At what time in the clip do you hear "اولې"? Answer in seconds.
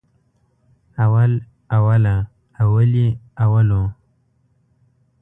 2.63-3.07